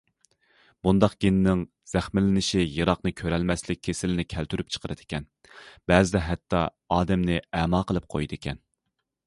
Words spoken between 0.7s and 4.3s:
بۇنداق گېننىڭ زەخىملىنىشى يىراقنى كۆرەلمەسلىك كېسىلىنى